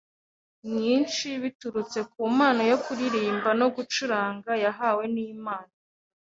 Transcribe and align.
mwinshi 0.69 1.27
biturutse 1.43 1.99
ku 2.11 2.21
mpano 2.35 2.61
yo 2.71 2.77
kuririmba 2.83 3.49
no 3.59 3.67
gucuranga 3.75 4.51
yahawe 4.63 5.03
n’Imana 5.13 5.73